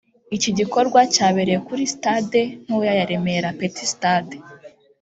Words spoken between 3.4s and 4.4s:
(Petit Stade)